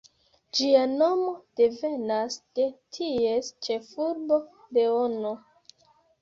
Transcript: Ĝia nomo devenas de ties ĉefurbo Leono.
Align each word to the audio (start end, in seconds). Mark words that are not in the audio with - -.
Ĝia 0.59 0.79
nomo 0.93 1.27
devenas 1.59 2.37
de 2.61 2.65
ties 2.97 3.53
ĉefurbo 3.69 4.41
Leono. 4.79 5.37